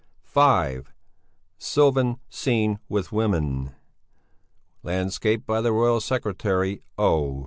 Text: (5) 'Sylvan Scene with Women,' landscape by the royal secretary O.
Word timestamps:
(5) 0.23 0.91
'Sylvan 1.59 2.17
Scene 2.27 2.79
with 2.89 3.11
Women,' 3.11 3.75
landscape 4.81 5.45
by 5.45 5.61
the 5.61 5.71
royal 5.73 6.01
secretary 6.01 6.81
O. 6.97 7.39